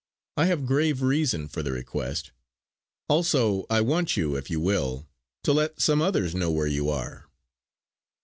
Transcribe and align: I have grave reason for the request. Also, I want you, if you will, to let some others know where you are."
I 0.35 0.45
have 0.47 0.65
grave 0.65 1.03
reason 1.03 1.47
for 1.47 1.61
the 1.61 1.71
request. 1.73 2.31
Also, 3.07 3.67
I 3.69 3.81
want 3.81 4.17
you, 4.17 4.35
if 4.35 4.49
you 4.49 4.59
will, 4.59 5.07
to 5.43 5.53
let 5.53 5.79
some 5.79 6.01
others 6.01 6.33
know 6.33 6.49
where 6.49 6.65
you 6.65 6.89
are." 6.89 7.29